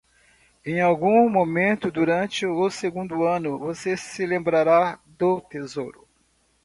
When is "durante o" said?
1.91-2.67